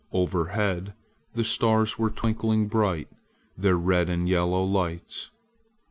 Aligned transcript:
Overhead 0.11 0.95
the 1.33 1.43
stars 1.43 1.99
were 1.99 2.09
twinkling 2.09 2.67
bright 2.67 3.07
their 3.55 3.77
red 3.77 4.09
and 4.09 4.27
yellow 4.27 4.63
lights. 4.63 5.29